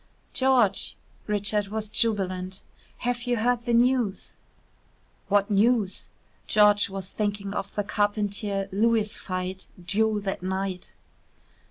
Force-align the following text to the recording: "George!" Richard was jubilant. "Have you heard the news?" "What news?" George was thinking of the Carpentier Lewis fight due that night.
"George!" 0.33 0.97
Richard 1.27 1.67
was 1.67 1.87
jubilant. 1.91 2.63
"Have 3.05 3.27
you 3.27 3.37
heard 3.37 3.65
the 3.65 3.73
news?" 3.75 4.35
"What 5.27 5.51
news?" 5.51 6.09
George 6.47 6.89
was 6.89 7.11
thinking 7.11 7.53
of 7.53 7.75
the 7.75 7.83
Carpentier 7.83 8.67
Lewis 8.71 9.19
fight 9.19 9.67
due 9.85 10.19
that 10.21 10.41
night. 10.41 10.93